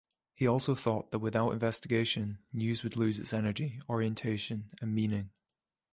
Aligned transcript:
He 0.33 0.47
also 0.47 0.73
thought 0.73 1.11
that 1.11 1.19
without 1.19 1.51
investigation, 1.51 2.39
news 2.51 2.81
would 2.81 2.97
lose 2.97 3.19
its 3.19 3.33
energy, 3.33 3.79
orientation 3.87 4.71
and 4.81 4.95
meaning. 4.95 5.29